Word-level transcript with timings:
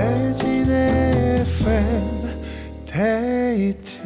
태진의 0.00 1.40
FM 1.40 2.30
데이트. 2.86 4.00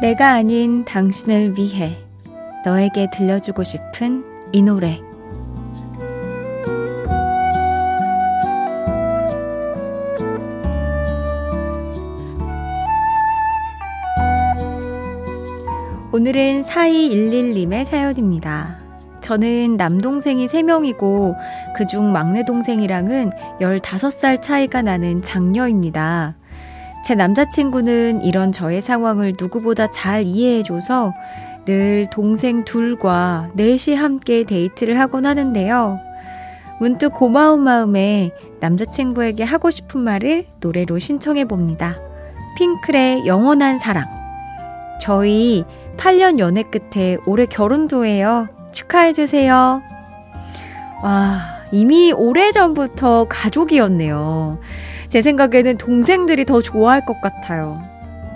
내가 0.00 0.34
아닌 0.34 0.84
당신을 0.84 1.56
위해 1.56 1.96
너에게 2.64 3.08
들려주고 3.10 3.64
싶은 3.64 4.24
이 4.52 4.62
노래. 4.62 5.00
오늘은 16.12 16.62
4211님의 16.62 17.84
사연입니다. 17.84 18.76
저는 19.22 19.76
남동생이 19.78 20.46
3명이고 20.46 21.34
그중 21.76 22.12
막내 22.12 22.44
동생이랑은 22.44 23.30
15살 23.60 24.42
차이가 24.42 24.82
나는 24.82 25.22
장녀입니다. 25.22 26.36
제 27.04 27.14
남자친구는 27.14 28.24
이런 28.24 28.52
저의 28.52 28.82
상황을 28.82 29.32
누구보다 29.38 29.88
잘 29.88 30.24
이해해줘서 30.24 31.12
늘 31.64 32.08
동생 32.10 32.64
둘과 32.64 33.50
넷이 33.54 33.94
함께 33.94 34.44
데이트를 34.44 34.98
하곤 34.98 35.26
하는데요. 35.26 35.98
문득 36.80 37.14
고마운 37.14 37.60
마음에 37.60 38.32
남자친구에게 38.60 39.44
하고 39.44 39.70
싶은 39.70 40.00
말을 40.00 40.46
노래로 40.60 40.98
신청해 40.98 41.44
봅니다. 41.44 41.94
핑클의 42.56 43.26
영원한 43.26 43.78
사랑. 43.78 44.06
저희 45.00 45.64
8년 45.96 46.38
연애 46.38 46.62
끝에 46.62 47.18
올해 47.26 47.46
결혼도 47.46 48.04
해요. 48.04 48.48
축하해 48.72 49.12
주세요. 49.12 49.82
와, 51.02 51.40
이미 51.70 52.12
오래전부터 52.12 53.26
가족이었네요. 53.28 54.58
제 55.08 55.22
생각에는 55.22 55.76
동생들이 55.76 56.44
더 56.46 56.60
좋아할 56.60 57.04
것 57.04 57.20
같아요. 57.20 57.91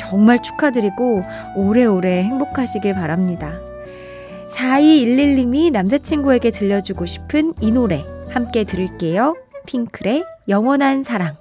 정말 0.08 0.40
축하드리고 0.40 1.22
오래오래 1.56 2.22
행복하시길 2.22 2.94
바랍니다. 2.94 3.52
4211님이 4.50 5.72
남자친구에게 5.72 6.50
들려주고 6.50 7.06
싶은 7.06 7.54
이 7.60 7.72
노래 7.72 8.04
함께 8.30 8.64
들을게요. 8.64 9.36
핑클의 9.66 10.24
영원한 10.48 11.02
사랑. 11.02 11.36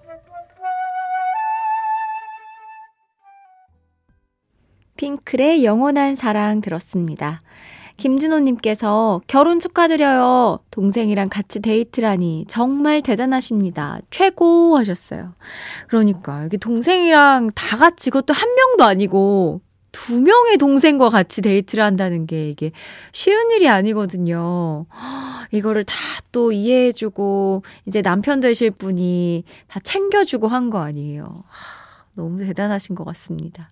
핑클의 4.98 5.64
영원한 5.64 6.16
사랑 6.16 6.62
들었습니다. 6.62 7.42
김진호님께서 7.98 9.22
결혼 9.28 9.60
축하드려요. 9.60 10.60
동생이랑 10.72 11.30
같이 11.30 11.60
데이트라니 11.60 12.46
정말 12.48 13.02
대단하십니다. 13.02 14.00
최고 14.12 14.78
하셨어요. 14.78 15.34
그러니까 15.88 16.44
여기 16.44 16.58
동생이랑 16.58 17.52
다 17.56 17.78
같이 17.78 18.10
그것도 18.10 18.34
한 18.34 18.54
명도 18.56 18.84
아니고 18.84 19.62
두 19.92 20.20
명의 20.20 20.58
동생과 20.58 21.10
같이 21.10 21.42
데이트를 21.42 21.84
한다는 21.84 22.26
게 22.26 22.50
이게 22.50 22.72
쉬운 23.14 23.50
일이 23.52 23.70
아니거든요. 23.70 24.86
이거를 25.52 25.86
다 25.86 25.96
또 26.36 26.52
이해해주고 26.52 27.64
이제 27.86 28.02
남편 28.02 28.42
되실 28.42 28.70
분이 28.70 29.46
다 29.70 29.80
챙겨주고 29.80 30.50
한 30.50 30.70
거 30.70 30.80
아니에요. 30.80 31.46
너무 32.14 32.40
대단하신 32.40 32.94
것 32.94 33.06
같습니다. 33.06 33.72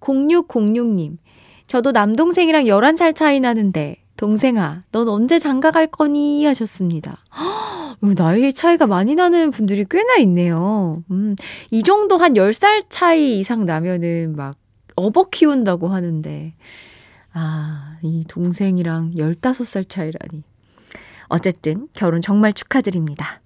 0606님, 0.00 1.18
저도 1.66 1.92
남동생이랑 1.92 2.64
11살 2.64 3.14
차이 3.14 3.40
나는데, 3.40 3.96
동생아, 4.16 4.84
넌 4.92 5.08
언제 5.08 5.38
장가 5.38 5.70
갈 5.70 5.86
거니? 5.86 6.44
하셨습니다. 6.46 7.18
나이 8.16 8.52
차이가 8.52 8.86
많이 8.86 9.14
나는 9.14 9.50
분들이 9.50 9.84
꽤나 9.88 10.16
있네요. 10.18 11.02
음, 11.10 11.36
이 11.70 11.82
정도 11.82 12.16
한 12.18 12.34
10살 12.34 12.84
차이 12.88 13.38
이상 13.38 13.64
나면은 13.64 14.36
막 14.36 14.56
업어 14.94 15.24
키운다고 15.30 15.88
하는데, 15.88 16.54
아, 17.32 17.96
이 18.02 18.24
동생이랑 18.28 19.12
15살 19.16 19.88
차이라니. 19.88 20.42
어쨌든 21.28 21.88
결혼 21.94 22.20
정말 22.22 22.52
축하드립니다. 22.52 23.40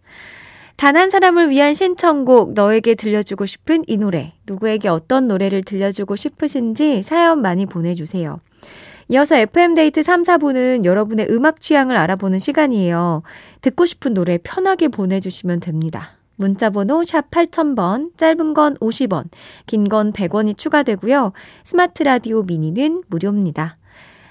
단 0.79 0.95
한 0.95 1.11
사람을 1.11 1.51
위한 1.51 1.75
신청곡 1.75 2.53
너에게 2.53 2.95
들려주고 2.95 3.47
싶은 3.47 3.83
이 3.89 3.97
노래 3.97 4.35
누구에게 4.47 4.89
어떤 4.89 5.27
노래를 5.27 5.65
들려주고 5.65 6.15
싶으신지 6.15 7.03
사연 7.03 7.43
많이 7.43 7.67
보내주세요. 7.67 8.39
이어서 9.09 9.35
FM데이트 9.37 10.05
3, 10.05 10.23
4부는 10.23 10.85
여러분의 10.85 11.27
음악 11.31 11.61
취향을 11.61 11.97
알아보는 11.97 12.39
시간이에요. 12.39 13.23
듣고 13.61 13.87
싶은 13.87 14.15
노래 14.15 14.39
편하게 14.39 14.87
보내주시면 14.87 15.59
됩니다. 15.59 16.13
문자번호 16.37 17.03
샵 17.03 17.29
8000번, 17.33 18.17
짧은 18.17 18.55
건 18.55 18.77
50원, 18.77 19.25
긴 19.67 19.89
건 19.89 20.13
100원이 20.13 20.57
추가되고요. 20.57 21.33
스마트 21.65 22.05
라디오 22.05 22.43
미니는 22.45 23.03
무료입니다. 23.09 23.79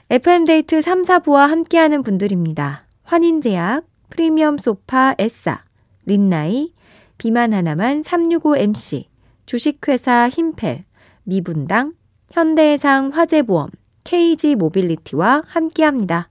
FM데이트 0.09 0.81
3, 0.81 1.03
4부와 1.03 1.47
함께하는 1.47 2.03
분들입니다. 2.03 2.85
환인제약, 3.03 3.83
프리미엄 4.09 4.57
소파 4.57 5.13
에싸, 5.17 5.66
린나이, 6.07 6.71
비만 7.17 7.53
하나만 7.53 8.01
365MC, 8.01 9.07
주식회사 9.45 10.29
힘펠, 10.29 10.85
미분당, 11.23 11.95
현대해상 12.31 13.09
화재보험, 13.09 13.69
KG 14.05 14.55
모빌리티와 14.55 15.43
함께합니다. 15.45 16.29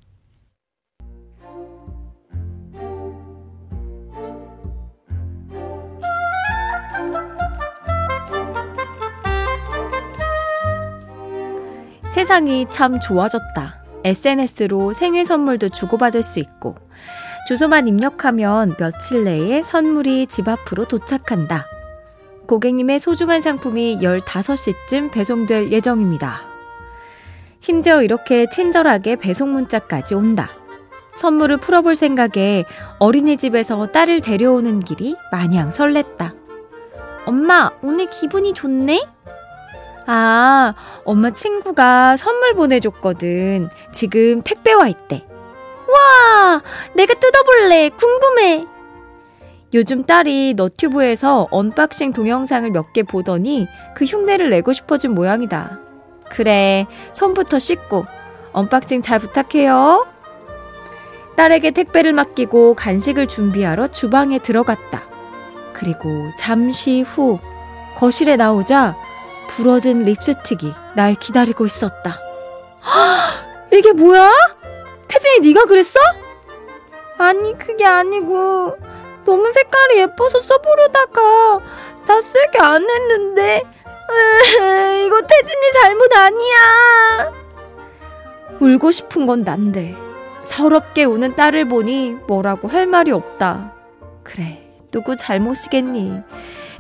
세상이 12.11 12.65
참 12.71 12.99
좋아졌다. 12.99 13.85
SNS로 14.05 14.95
생일 14.95 15.27
선물도 15.27 15.69
주고받을 15.69 16.23
수 16.23 16.39
있고, 16.39 16.77
주소만 17.47 17.87
입력하면 17.87 18.75
며칠 18.77 19.23
내에 19.23 19.63
선물이 19.63 20.27
집 20.27 20.49
앞으로 20.49 20.85
도착한다. 20.85 21.65
고객님의 22.49 22.99
소중한 22.99 23.41
상품이 23.41 24.01
15시쯤 24.03 25.13
배송될 25.13 25.71
예정입니다. 25.71 26.41
심지어 27.61 28.03
이렇게 28.03 28.49
친절하게 28.51 29.15
배송 29.15 29.53
문자까지 29.53 30.17
온다. 30.17 30.51
선물을 31.15 31.59
풀어볼 31.59 31.95
생각에 31.95 32.65
어린이집에서 32.99 33.87
딸을 33.87 34.23
데려오는 34.23 34.81
길이 34.81 35.15
마냥 35.31 35.71
설렜다. 35.71 36.35
엄마, 37.27 37.71
오늘 37.81 38.11
기분이 38.11 38.55
좋네? 38.55 39.07
아, 40.07 40.75
엄마 41.05 41.31
친구가 41.31 42.17
선물 42.17 42.55
보내줬거든. 42.55 43.69
지금 43.93 44.43
택배 44.43 44.73
와 44.73 44.89
있대. 44.89 45.25
와, 45.97 46.47
우와! 46.57 46.63
내가 46.95 47.15
뜯어볼래! 47.15 47.91
궁금해! 47.91 48.67
요즘 49.75 50.05
딸이 50.05 50.55
너튜브에서 50.57 51.49
unboxing 51.51 52.13
동영상을 52.13 52.71
몇 52.71 52.93
개 52.93 53.03
보더니 53.03 53.67
그 53.95 54.05
흉내를 54.05 54.51
내고 54.51 54.73
싶어진 54.73 55.15
모양이다. 55.15 55.81
그래, 56.31 56.87
손부터 57.13 57.59
씻고 57.59 58.07
unboxing 58.53 59.03
잘 59.03 59.19
부탁해요. 59.19 60.07
딸에게 61.37 61.73
택배를 61.73 62.13
맡기고 62.13 62.75
간식을 62.75 63.27
준비하러 63.29 63.89
주방에 63.89 64.39
들어갔다. 64.39 65.03
그리고 65.75 66.31
잠시 66.39 67.03
후 67.03 67.39
거실에 67.97 68.37
나오자 68.37 68.97
부러진 69.49 70.05
립스틱이 70.05 70.73
날 70.95 71.15
기다리고 71.15 71.67
있었다. 71.67 72.19
이게 73.73 73.93
뭐야? 73.93 74.31
태진이 75.09 75.53
네가 75.53 75.67
그랬어? 75.67 75.99
아니 77.19 77.57
그게 77.59 77.85
아니고 77.85 78.77
너무 79.25 79.53
색깔이 79.53 79.99
예뻐서 80.01 80.39
써보려다가 80.41 81.61
다 82.07 82.21
쓰게 82.21 82.59
안 82.59 82.89
했는데 82.89 83.63
이거 85.07 85.21
태진이 85.23 85.73
잘못 85.83 86.15
아니야. 86.15 87.33
울고 88.61 88.91
싶은 88.91 89.27
건 89.27 89.43
난데 89.43 89.97
서럽게 90.45 91.05
우는 91.05 91.35
딸을 91.35 91.69
보니 91.69 92.17
뭐라고 92.29 92.69
할 92.69 92.87
말이 92.87 93.11
없다. 93.11 93.73
그래 94.23 94.63
누구 94.91 95.17
잘못이겠니? 95.17 96.21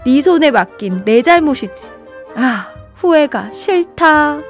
네 0.07 0.21
손에 0.21 0.51
맡긴 0.53 1.05
내 1.05 1.23
잘못이지. 1.23 1.91
아 2.37 2.73
후회가 2.95 3.53
싫다. 3.53 4.41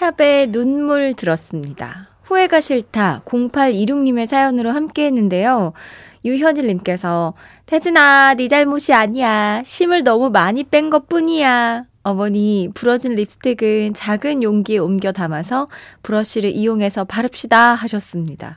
샵에 0.00 0.46
눈물 0.50 1.12
들었습니다. 1.12 2.08
후회가 2.22 2.62
싫다 2.62 3.20
0826님의 3.26 4.24
사연으로 4.24 4.70
함께 4.70 5.04
했는데요. 5.04 5.74
유현일님께서 6.24 7.34
태진아 7.66 8.32
네 8.32 8.48
잘못이 8.48 8.94
아니야. 8.94 9.62
심을 9.62 10.02
너무 10.02 10.30
많이 10.30 10.64
뺀 10.64 10.88
것뿐이야. 10.88 11.84
어머니 12.02 12.70
부러진 12.72 13.14
립스틱은 13.14 13.92
작은 13.92 14.42
용기에 14.42 14.78
옮겨 14.78 15.12
담아서 15.12 15.68
브러쉬를 16.02 16.50
이용해서 16.50 17.04
바릅시다 17.04 17.74
하셨습니다. 17.74 18.56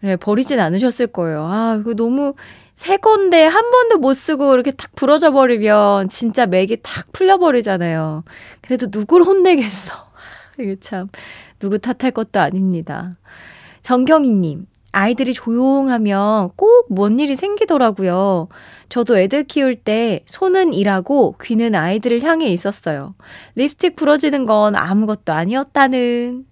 네, 0.00 0.16
버리진 0.16 0.58
않으셨을 0.58 1.06
거예요. 1.06 1.44
아 1.48 1.78
이거 1.80 1.94
너무 1.94 2.34
새 2.74 2.96
건데 2.96 3.46
한 3.46 3.70
번도 3.70 3.98
못 3.98 4.14
쓰고 4.14 4.54
이렇게 4.54 4.72
탁 4.72 4.90
부러져 4.96 5.30
버리면 5.30 6.08
진짜 6.08 6.46
맥이 6.46 6.78
탁 6.82 7.12
풀려 7.12 7.38
버리잖아요. 7.38 8.24
그래도 8.60 8.90
누굴 8.90 9.22
혼내겠어. 9.22 10.09
이게 10.60 10.76
참 10.80 11.08
누구 11.58 11.78
탓할 11.78 12.12
것도 12.12 12.40
아닙니다. 12.40 13.12
정경희님, 13.82 14.66
아이들이 14.92 15.32
조용하면 15.34 16.50
꼭 16.56 16.88
뭔 16.90 17.20
일이 17.20 17.36
생기더라고요. 17.36 18.48
저도 18.88 19.16
애들 19.16 19.44
키울 19.44 19.76
때 19.76 20.20
손은 20.26 20.74
일하고 20.74 21.36
귀는 21.40 21.76
아이들을 21.76 22.22
향해 22.24 22.48
있었어요. 22.48 23.14
립스틱 23.54 23.94
부러지는 23.94 24.44
건 24.44 24.74
아무것도 24.74 25.32
아니었다는. 25.32 26.44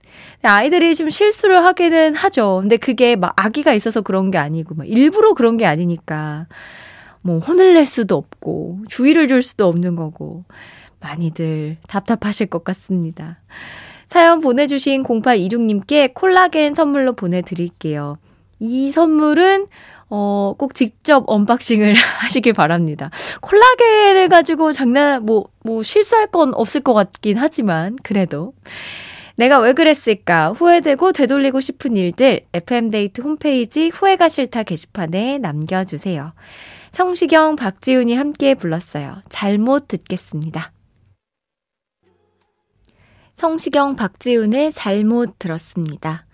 아이들이 0.43 0.94
좀 0.94 1.10
실수를 1.10 1.64
하기는 1.64 2.14
하죠. 2.14 2.58
근데 2.60 2.76
그게 2.76 3.16
막 3.16 3.32
아기가 3.37 3.72
있어서 3.72 4.00
그런 4.00 4.31
게 4.31 4.38
아니고, 4.38 4.76
막 4.76 4.88
일부러 4.88 5.34
그런 5.34 5.56
게 5.56 5.66
아니니까. 5.66 6.46
뭐 7.20 7.40
혼을 7.40 7.75
낼 7.75 7.84
수도 7.84 8.16
없고, 8.16 8.78
주의를 8.88 9.26
줄 9.26 9.43
수도 9.43 9.66
없는 9.66 9.96
거고. 9.96 10.44
많이들 11.00 11.76
답답하실 11.88 12.46
것 12.46 12.62
같습니다. 12.64 13.38
사연 14.08 14.40
보내주신 14.40 15.02
0826님께 15.02 16.14
콜라겐 16.14 16.75
선물로 16.75 17.12
보내드릴게요. 17.12 18.19
이 18.58 18.90
선물은 18.90 19.66
어, 20.10 20.55
꼭 20.58 20.75
직접 20.75 21.25
unboxing을 21.26 21.93
하시길 22.22 22.55
바랍니다. 22.55 23.10
콜라겐을 23.43 24.28
가지고 24.28 24.72
장난, 24.72 25.25
뭐, 25.25 25.49
뭐, 25.62 25.82
실수할 25.82 26.28
건 26.28 26.55
없을 26.55 26.81
것 26.81 26.94
같긴 26.94 27.37
하지만, 27.37 27.96
그래도. 28.02 28.55
내가 29.37 29.60
왜 29.60 29.72
그랬을까? 29.75 30.52
후회되고 30.52 31.12
되돌리고 31.12 31.60
싶은 31.60 31.94
일들, 31.94 32.40
FM데이트 32.55 33.20
홈페이지 33.20 33.88
후회가 33.88 34.28
싫다 34.28 34.62
게시판에 34.62 35.38
남겨주세요. 35.38 36.32
성시경, 36.90 37.55
박지훈이 37.55 38.16
함께 38.16 38.55
불렀어요. 38.55 39.19
잘못 39.28 39.87
듣겠습니다. 39.88 40.72
성시경, 43.38 43.94
박지훈의 43.94 44.73
잘못 44.73 45.38
들었습니다. 45.38 46.26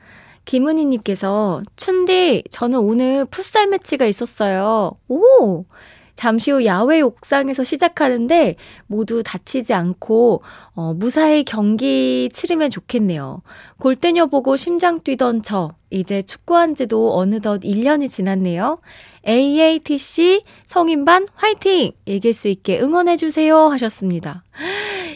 김은희님께서, 0.47 1.63
춘디, 1.77 2.45
저는 2.51 2.79
오늘 2.79 3.27
풋살 3.27 3.67
매치가 3.67 4.07
있었어요. 4.07 4.93
오! 5.09 5.67
잠시 6.15 6.51
후 6.51 6.65
야외 6.65 7.03
옥상에서 7.03 7.63
시작하는데 7.63 8.55
모두 8.87 9.23
다치지 9.23 9.75
않고 9.75 10.43
어, 10.75 10.95
무사히 10.95 11.45
경기 11.45 12.31
치르면 12.33 12.71
좋겠네요. 12.71 13.43
골대녀 13.81 14.27
보고 14.27 14.57
심장 14.57 15.01
뛰던 15.01 15.43
저 15.43 15.73
이제 15.91 16.23
축구한 16.23 16.75
지도 16.75 17.19
어느덧 17.19 17.61
1년이 17.63 18.09
지났네요. 18.09 18.79
AATC 19.27 20.45
성인반 20.69 21.27
화이팅! 21.35 21.93
이길 22.07 22.33
수 22.33 22.49
있게 22.49 22.81
응원해주세요 22.81 23.59
하셨습니다. 23.69 24.45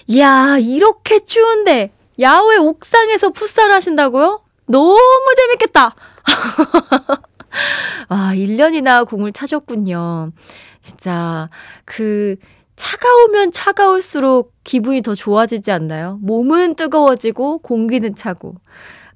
이야, 0.09 0.57
이렇게 0.59 1.19
추운데 1.21 1.93
야외 2.19 2.57
옥상에서 2.57 3.31
풋살 3.31 3.71
하신다고요? 3.71 4.43
너무 4.67 5.35
재밌겠다! 5.37 5.95
아, 8.09 8.33
1년이나 8.35 9.07
공을 9.07 9.33
차셨군요. 9.33 10.33
진짜, 10.81 11.51
그, 11.85 12.37
차가우면 12.77 13.53
차가울수록 13.53 14.55
기분이 14.65 15.03
더 15.03 15.15
좋아지지 15.15 15.71
않나요? 15.73 16.19
몸은 16.23 16.77
뜨거워지고 16.77 17.59
공기는 17.59 18.15
차고. 18.15 18.55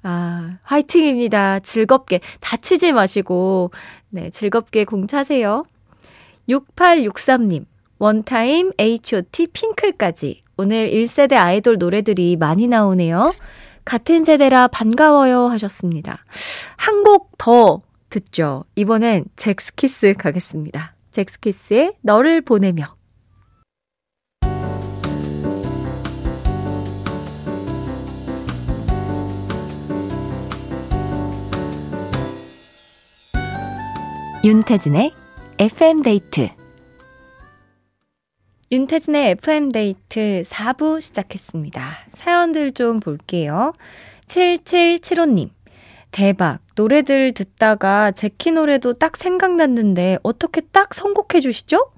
아, 0.03 0.51
화이팅입니다. 0.61 1.59
즐겁게, 1.61 2.19
다치지 2.39 2.91
마시고, 2.91 3.71
네, 4.09 4.29
즐겁게 4.29 4.85
공 4.85 5.07
차세요. 5.07 5.63
6863님, 6.49 7.65
원타임 7.97 8.73
H.O.T 8.77 9.47
핑클까지. 9.47 10.42
오늘 10.57 10.89
1세대 10.91 11.33
아이돌 11.33 11.77
노래들이 11.77 12.35
많이 12.37 12.67
나오네요. 12.67 13.31
같은 13.85 14.23
세대라 14.23 14.67
반가워요 14.67 15.47
하셨습니다. 15.47 16.23
한 16.77 17.03
곡 17.03 17.33
더 17.37 17.81
듣죠. 18.09 18.63
이번엔 18.75 19.25
잭스키스 19.35 20.13
가겠습니다. 20.17 20.95
잭스키스의 21.11 21.93
너를 22.01 22.41
보내며. 22.41 22.95
윤태진의 34.43 35.11
FM데이트 35.59 36.49
윤태진의 38.73 39.29
FM데이트 39.33 40.41
4부 40.47 40.99
시작했습니다. 40.99 41.87
사연들 42.11 42.71
좀 42.71 42.99
볼게요. 42.99 43.71
7775님. 44.25 45.51
대박. 46.09 46.57
노래들 46.73 47.33
듣다가 47.33 48.09
제키 48.09 48.49
노래도 48.49 48.93
딱 48.93 49.15
생각났는데 49.15 50.17
어떻게 50.23 50.61
딱 50.61 50.95
선곡해 50.95 51.39
주시죠? 51.39 51.91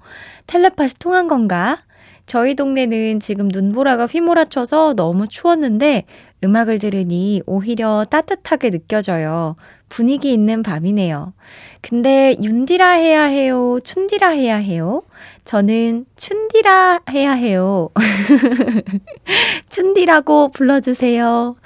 텔레파시 0.46 0.98
통한 0.98 1.28
건가? 1.28 1.78
저희 2.26 2.54
동네는 2.54 3.20
지금 3.20 3.48
눈보라가 3.48 4.06
휘몰아쳐서 4.06 4.94
너무 4.96 5.28
추웠는데 5.28 6.04
음악을 6.44 6.78
들으니 6.78 7.40
오히려 7.46 8.04
따뜻하게 8.04 8.68
느껴져요. 8.68 9.56
분위기 9.88 10.32
있는 10.32 10.62
밤이네요. 10.62 11.32
근데 11.80 12.36
윤디라 12.42 12.90
해야 12.90 13.22
해요? 13.22 13.78
춘디라 13.82 14.28
해야 14.30 14.56
해요? 14.56 15.02
저는 15.46 16.06
춘디라 16.16 17.02
해야 17.10 17.32
해요. 17.32 17.88
춘디라고 19.70 20.50
불러주세요. 20.50 21.56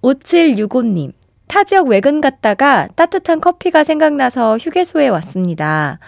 5765님. 0.00 1.12
타 1.48 1.64
지역 1.64 1.88
외근 1.88 2.20
갔다가 2.20 2.88
따뜻한 2.94 3.40
커피가 3.40 3.82
생각나서 3.82 4.56
휴게소에 4.58 5.08
왔습니다. 5.08 5.98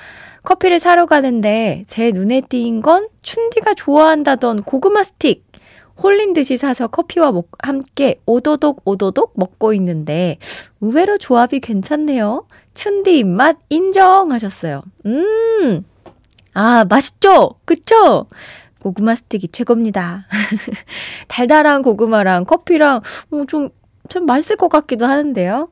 커피를 0.44 0.78
사러 0.78 1.06
가는데 1.06 1.82
제 1.88 2.12
눈에 2.12 2.40
띄인 2.40 2.80
건 2.80 3.08
춘디가 3.22 3.74
좋아한다던 3.74 4.62
고구마 4.62 5.02
스틱. 5.02 5.44
홀린 6.00 6.32
듯이 6.32 6.56
사서 6.56 6.86
커피와 6.86 7.32
먹, 7.32 7.48
함께 7.58 8.20
오도독 8.26 8.82
오도독 8.84 9.32
먹고 9.34 9.74
있는데 9.74 10.38
의외로 10.80 11.18
조합이 11.18 11.58
괜찮네요. 11.58 12.46
춘디 12.74 13.18
입맛 13.18 13.58
인정하셨어요. 13.68 14.82
음, 15.06 15.84
아, 16.54 16.84
맛있죠? 16.88 17.54
그쵸? 17.64 18.26
고구마 18.80 19.14
스틱이 19.14 19.48
최고입니다. 19.52 20.26
달달한 21.28 21.82
고구마랑 21.82 22.44
커피랑 22.44 22.96
어, 23.30 23.44
좀좀 23.46 24.26
맛있을 24.26 24.56
것 24.56 24.68
같기도 24.68 25.06
하는데요. 25.06 25.68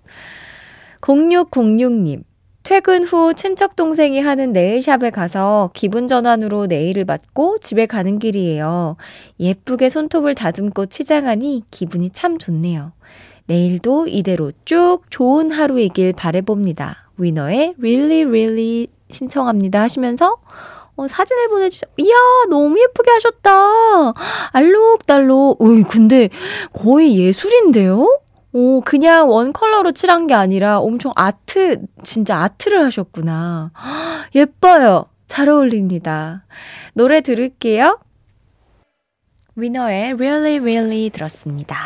0606님. 1.00 2.22
퇴근 2.62 3.02
후 3.02 3.34
친척 3.34 3.74
동생이 3.74 4.20
하는 4.20 4.52
네일샵에 4.52 5.10
가서 5.10 5.70
기분 5.74 6.06
전환으로 6.06 6.66
네일을 6.66 7.04
받고 7.04 7.58
집에 7.58 7.86
가는 7.86 8.20
길이에요. 8.20 8.96
예쁘게 9.40 9.88
손톱을 9.88 10.36
다듬고 10.36 10.86
치장하니 10.86 11.64
기분이 11.72 12.10
참 12.10 12.38
좋네요. 12.38 12.92
내일도 13.46 14.06
이대로 14.06 14.52
쭉 14.64 15.00
좋은 15.10 15.50
하루이길 15.50 16.12
바래봅니다. 16.12 17.10
위너의 17.18 17.74
Really 17.78 18.22
Really 18.22 18.86
신청합니다 19.10 19.80
하시면서 19.82 20.36
어, 20.96 21.08
사진을 21.08 21.48
보내주셔. 21.48 21.86
이야, 21.96 22.14
너무 22.50 22.78
예쁘게 22.78 23.10
하셨다. 23.10 24.12
알록달록. 24.52 25.62
어이, 25.62 25.82
근데 25.82 26.28
거의 26.72 27.18
예술인데요? 27.18 28.20
오, 28.52 28.80
그냥 28.82 29.30
원 29.30 29.52
컬러로 29.52 29.92
칠한 29.92 30.26
게 30.26 30.34
아니라 30.34 30.78
엄청 30.80 31.12
아트, 31.16 31.80
진짜 32.02 32.40
아트를 32.42 32.84
하셨구나. 32.84 33.70
예뻐요. 34.34 35.06
잘 35.26 35.48
어울립니다. 35.48 36.44
노래 36.92 37.20
들을게요. 37.20 37.98
위너의 39.54 40.14
Really 40.14 40.58
Really 40.58 41.10
들었습니다. 41.10 41.76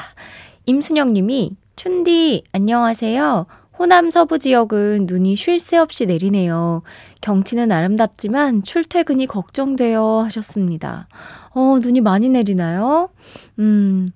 임순영 0.66 1.12
님이, 1.12 1.56
춘디, 1.76 2.44
안녕하세요. 2.52 3.46
호남 3.78 4.10
서부 4.10 4.38
지역은 4.38 5.06
눈이 5.08 5.34
쉴 5.36 5.58
새 5.58 5.76
없이 5.76 6.06
내리네요. 6.06 6.82
경치는 7.20 7.72
아름답지만 7.72 8.62
출퇴근이 8.62 9.26
걱정돼요 9.26 10.20
하셨습니다. 10.26 11.08
어, 11.50 11.78
눈이 11.80 12.00
많이 12.00 12.28
내리나요? 12.28 13.10
음, 13.58 14.10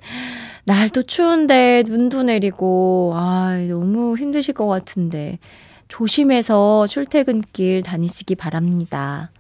날도 0.65 1.03
추운데 1.03 1.83
눈도 1.87 2.23
내리고, 2.23 3.13
아, 3.17 3.57
너무 3.69 4.17
힘드실 4.17 4.55
것 4.55 4.67
같은데. 4.67 5.39
조심해서 5.89 6.87
출퇴근길 6.87 7.83
다니시기 7.83 8.35
바랍니다. 8.35 9.31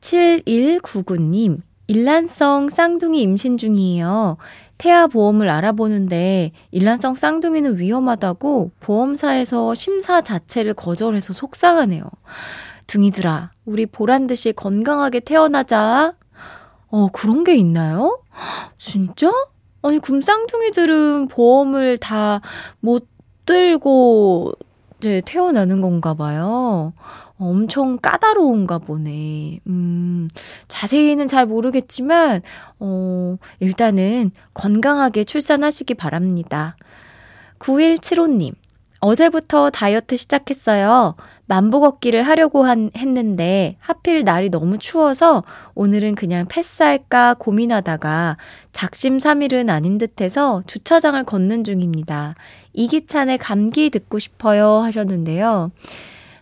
7199님, 0.00 1.58
일란성 1.88 2.68
쌍둥이 2.70 3.20
임신 3.20 3.58
중이에요. 3.58 4.36
태아 4.80 5.06
보험을 5.06 5.50
알아보는데 5.50 6.52
일란성 6.70 7.14
쌍둥이는 7.14 7.78
위험하다고 7.78 8.70
보험사에서 8.80 9.74
심사 9.74 10.22
자체를 10.22 10.72
거절해서 10.72 11.34
속상하네요. 11.34 12.02
둥이들아, 12.86 13.50
우리 13.66 13.84
보란 13.84 14.26
듯이 14.26 14.52
건강하게 14.54 15.20
태어나자. 15.20 16.14
어, 16.88 17.08
그런 17.12 17.44
게 17.44 17.54
있나요? 17.56 18.22
진짜? 18.78 19.30
아니, 19.82 19.98
굼쌍둥이들은 19.98 21.28
보험을 21.28 21.98
다 21.98 22.40
못 22.80 23.06
들고 23.44 24.52
이제 24.98 25.20
태어나는 25.26 25.82
건가 25.82 26.14
봐요. 26.14 26.94
엄청 27.40 27.98
까다로운가 27.98 28.78
보네. 28.78 29.60
음, 29.66 30.28
자세히는 30.68 31.26
잘 31.26 31.46
모르겠지만, 31.46 32.42
어, 32.78 33.36
일단은 33.60 34.30
건강하게 34.52 35.24
출산하시기 35.24 35.94
바랍니다. 35.94 36.76
9175님, 37.58 38.54
어제부터 39.00 39.70
다이어트 39.70 40.16
시작했어요. 40.16 41.14
만보 41.46 41.80
걷기를 41.80 42.22
하려고 42.22 42.64
한, 42.64 42.90
했는데 42.96 43.76
하필 43.80 44.22
날이 44.22 44.50
너무 44.50 44.78
추워서 44.78 45.42
오늘은 45.74 46.14
그냥 46.14 46.46
패스할까 46.46 47.34
고민하다가 47.34 48.36
작심삼일은 48.72 49.68
아닌 49.68 49.98
듯 49.98 50.20
해서 50.20 50.62
주차장을 50.66 51.24
걷는 51.24 51.64
중입니다. 51.64 52.36
이기찬의 52.74 53.38
감기 53.38 53.90
듣고 53.90 54.18
싶어요 54.18 54.80
하셨는데요. 54.82 55.72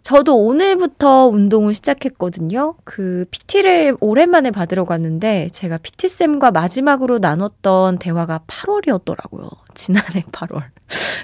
저도 0.08 0.38
오늘부터 0.38 1.26
운동을 1.26 1.74
시작했거든요. 1.74 2.76
그 2.84 3.26
PT를 3.30 3.94
오랜만에 4.00 4.50
받으러 4.50 4.86
갔는데 4.86 5.50
제가 5.52 5.76
PT쌤과 5.76 6.50
마지막으로 6.50 7.18
나눴던 7.18 7.98
대화가 7.98 8.40
8월이었더라고요. 8.46 9.50
지난해 9.74 10.22
8월. 10.32 10.62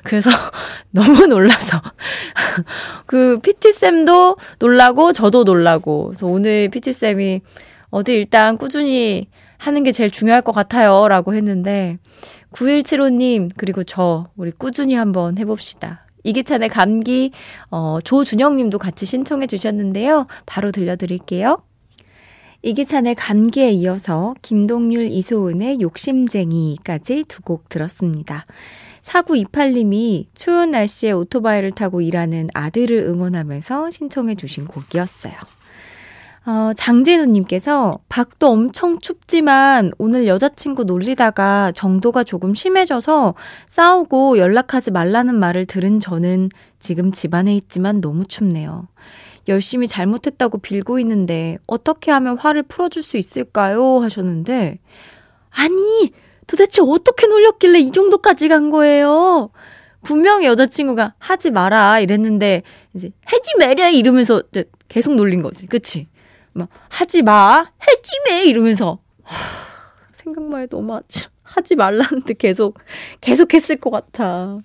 그래서 0.02 0.28
너무 0.92 1.26
놀라서 1.26 1.80
그 3.06 3.38
PT쌤도 3.38 4.36
놀라고 4.58 5.14
저도 5.14 5.44
놀라고 5.44 6.08
그래서 6.08 6.26
오늘 6.26 6.68
PT쌤이 6.68 7.40
어디 7.88 8.12
일단 8.12 8.58
꾸준히 8.58 9.28
하는 9.56 9.82
게 9.82 9.92
제일 9.92 10.10
중요할 10.10 10.42
것 10.42 10.52
같아요. 10.52 11.08
라고 11.08 11.32
했는데 11.32 11.96
9175님 12.52 13.50
그리고 13.56 13.82
저 13.82 14.26
우리 14.36 14.50
꾸준히 14.50 14.94
한번 14.94 15.38
해봅시다. 15.38 16.03
이기찬의 16.24 16.68
감기, 16.70 17.30
어, 17.70 17.98
조준영 18.02 18.56
님도 18.56 18.78
같이 18.78 19.06
신청해 19.06 19.46
주셨는데요. 19.46 20.26
바로 20.46 20.72
들려드릴게요. 20.72 21.58
이기찬의 22.62 23.14
감기에 23.14 23.70
이어서 23.72 24.34
김동률, 24.42 25.04
이소은의 25.04 25.80
욕심쟁이까지 25.82 27.24
두 27.28 27.42
곡 27.42 27.68
들었습니다. 27.68 28.46
4928님이 29.02 30.24
추운 30.34 30.70
날씨에 30.70 31.12
오토바이를 31.12 31.72
타고 31.72 32.00
일하는 32.00 32.48
아들을 32.54 32.96
응원하면서 32.96 33.90
신청해 33.90 34.34
주신 34.36 34.64
곡이었어요. 34.64 35.34
어, 36.46 36.72
장진우님께서 36.76 38.00
밖도 38.10 38.48
엄청 38.48 38.98
춥지만 39.00 39.92
오늘 39.96 40.26
여자친구 40.26 40.84
놀리다가 40.84 41.72
정도가 41.72 42.22
조금 42.22 42.54
심해져서 42.54 43.34
싸우고 43.66 44.36
연락하지 44.36 44.90
말라는 44.90 45.34
말을 45.34 45.64
들은 45.64 46.00
저는 46.00 46.50
지금 46.78 47.12
집안에 47.12 47.54
있지만 47.56 48.02
너무 48.02 48.26
춥네요. 48.26 48.88
열심히 49.48 49.86
잘못했다고 49.88 50.58
빌고 50.58 50.98
있는데 50.98 51.56
어떻게 51.66 52.10
하면 52.10 52.36
화를 52.36 52.62
풀어줄 52.62 53.02
수 53.02 53.16
있을까요? 53.16 54.00
하셨는데 54.00 54.80
아니 55.50 56.12
도대체 56.46 56.82
어떻게 56.82 57.26
놀렸길래 57.26 57.78
이 57.78 57.90
정도까지 57.90 58.48
간 58.48 58.68
거예요? 58.68 59.50
분명히 60.02 60.46
여자친구가 60.46 61.14
하지 61.18 61.50
마라 61.50 62.00
이랬는데 62.00 62.62
이제 62.94 63.10
하지 63.24 63.50
마라 63.58 63.88
이러면서 63.88 64.42
계속 64.88 65.14
놀린 65.14 65.40
거지. 65.40 65.66
그치? 65.66 66.06
막 66.54 66.68
하지 66.88 67.22
마, 67.22 67.66
해지매 67.86 68.44
이러면서 68.44 68.98
하, 69.22 69.36
생각만 70.12 70.62
해도 70.62 70.78
너무 70.78 71.00
하지 71.42 71.76
말라는데 71.76 72.34
계속 72.34 72.78
계속 73.20 73.52
했을 73.54 73.76
것 73.76 73.90
같아. 73.90 74.58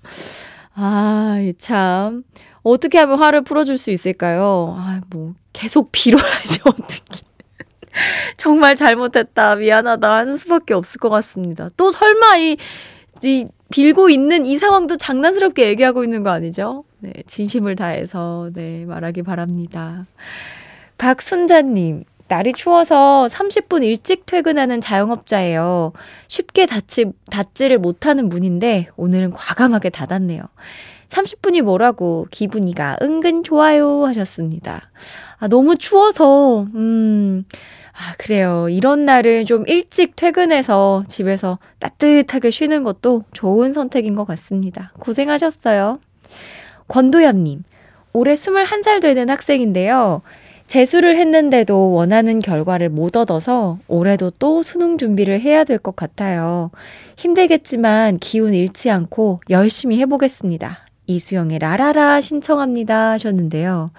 아, 0.76 1.38
참 1.58 2.24
어떻게 2.64 2.98
하면 3.00 3.20
화를 3.20 3.42
풀어줄 3.42 3.78
수 3.78 3.92
있을까요? 3.92 4.76
아, 4.78 5.02
뭐 5.10 5.34
계속 5.52 5.92
빌어야지 5.92 6.62
어떻게. 6.66 7.28
정말 8.38 8.76
잘못했다, 8.76 9.56
미안하다 9.56 10.14
하는 10.14 10.38
수밖에 10.38 10.74
없을 10.74 11.00
것 11.00 11.10
같습니다. 11.10 11.70
또 11.76 11.92
설마 11.92 12.38
이, 12.38 12.58
이 13.24 13.48
빌고 13.72 14.10
있는 14.10 14.46
이 14.46 14.58
상황도 14.58 14.98
장난스럽게 14.98 15.68
얘기하고 15.68 16.04
있는 16.04 16.24
거 16.24 16.30
아니죠? 16.30 16.84
네, 17.00 17.12
진심을 17.28 17.76
다해서 17.76 18.50
네 18.54 18.86
말하기 18.86 19.24
바랍니다. 19.24 20.06
박순자님, 21.00 22.04
날이 22.28 22.54
추워서 22.54 23.28
30분 23.32 23.84
일찍 23.84 24.26
퇴근하는 24.28 24.82
자영업자예요. 24.82 25.94
쉽게 26.28 26.68
닫지, 26.68 27.06
닫지를 27.32 27.80
못하는 27.80 28.30
문인데 28.30 28.90
오늘은 28.98 29.32
과감하게 29.32 29.90
닫았네요. 29.90 30.42
30분이 31.08 31.64
뭐라고 31.64 32.28
기분이가 32.30 32.98
은근 33.02 33.44
좋아요 33.44 34.06
하셨습니다. 34.06 34.92
아, 35.40 35.48
너무 35.48 35.78
추워서, 35.78 36.68
음, 36.76 37.46
아, 37.94 38.14
그래요. 38.18 38.68
이런 38.70 39.06
날은 39.06 39.46
좀 39.46 39.66
일찍 39.68 40.18
퇴근해서 40.18 41.06
집에서 41.08 41.60
따뜻하게 41.80 42.52
쉬는 42.52 42.84
것도 42.84 43.24
좋은 43.34 43.72
선택인 43.74 44.16
것 44.16 44.28
같습니다. 44.28 44.92
고생하셨어요. 45.00 46.00
권도연님, 46.90 47.64
올해 48.12 48.34
21살 48.34 49.02
되는 49.02 49.30
학생인데요. 49.30 50.22
재수를 50.70 51.18
했는데도 51.18 51.94
원하는 51.94 52.38
결과를 52.40 52.90
못 52.90 53.18
얻어서 53.18 53.80
올해도 53.88 54.32
또 54.38 54.62
수능 54.62 55.00
준비를 55.00 55.42
해야 55.42 55.64
될 55.64 55.80
것 55.80 55.96
같아요. 55.96 56.70
힘들겠지만 57.18 58.20
기운 58.20 58.54
잃지 58.54 58.92
않고 58.92 59.42
열심히 59.50 60.00
해보겠습니다. 60.00 60.78
이수영의 61.08 61.58
라라라 61.58 62.22
신청합니다 62.22 63.12
하셨는데요. 63.12 63.90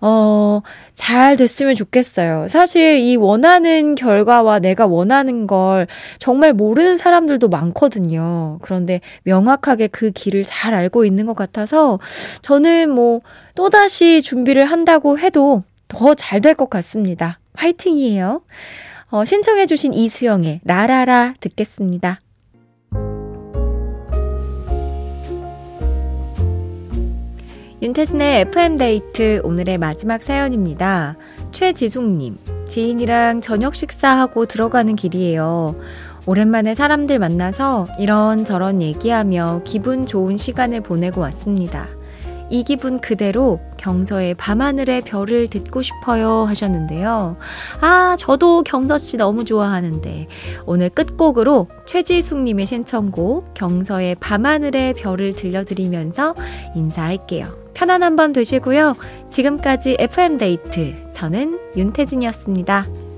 어, 0.00 0.62
잘 0.96 1.36
됐으면 1.36 1.76
좋겠어요. 1.76 2.48
사실 2.48 2.98
이 2.98 3.14
원하는 3.14 3.94
결과와 3.94 4.58
내가 4.58 4.88
원하는 4.88 5.46
걸 5.46 5.86
정말 6.18 6.52
모르는 6.52 6.96
사람들도 6.96 7.48
많거든요. 7.48 8.58
그런데 8.62 9.00
명확하게 9.22 9.86
그 9.86 10.10
길을 10.10 10.42
잘 10.44 10.74
알고 10.74 11.04
있는 11.04 11.26
것 11.26 11.36
같아서 11.36 12.00
저는 12.42 12.90
뭐 12.90 13.20
또다시 13.54 14.22
준비를 14.22 14.64
한다고 14.64 15.20
해도 15.20 15.62
더 15.92 16.14
잘 16.14 16.40
될 16.40 16.54
것 16.54 16.70
같습니다. 16.70 17.38
화이팅이에요. 17.54 18.42
어, 19.10 19.24
신청해주신 19.26 19.92
이수영의 19.92 20.60
라라라 20.64 21.34
듣겠습니다. 21.40 22.20
윤태진의 27.82 28.40
FM데이트 28.42 29.40
오늘의 29.44 29.78
마지막 29.78 30.22
사연입니다. 30.22 31.16
최지숙님, 31.50 32.38
지인이랑 32.68 33.40
저녁 33.40 33.74
식사하고 33.74 34.46
들어가는 34.46 34.94
길이에요. 34.96 35.76
오랜만에 36.26 36.74
사람들 36.74 37.18
만나서 37.18 37.88
이런저런 37.98 38.80
얘기하며 38.80 39.62
기분 39.64 40.06
좋은 40.06 40.36
시간을 40.36 40.80
보내고 40.82 41.20
왔습니다. 41.22 41.88
이 42.52 42.64
기분 42.64 43.00
그대로 43.00 43.60
경서의 43.78 44.34
밤하늘의 44.34 45.00
별을 45.02 45.48
듣고 45.48 45.80
싶어요 45.80 46.44
하셨는데요. 46.44 47.38
아, 47.80 48.14
저도 48.18 48.62
경서 48.62 48.98
씨 48.98 49.16
너무 49.16 49.46
좋아하는데 49.46 50.28
오늘 50.66 50.90
끝곡으로 50.90 51.68
최지숙님의 51.86 52.66
신청곡 52.66 53.54
경서의 53.54 54.16
밤하늘의 54.16 54.92
별을 54.94 55.32
들려드리면서 55.32 56.34
인사할게요. 56.76 57.56
편안한 57.72 58.16
밤 58.16 58.34
되시고요. 58.34 58.96
지금까지 59.30 59.96
FM데이트. 59.98 61.10
저는 61.12 61.58
윤태진이었습니다. 61.74 63.11